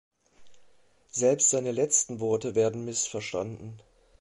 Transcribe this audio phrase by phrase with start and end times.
[1.11, 3.79] Selbst seine letzten Worte werden missverstanden.